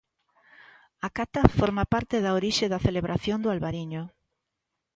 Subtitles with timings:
[1.07, 4.03] A cata forma parte da orixe da celebración do Albariño.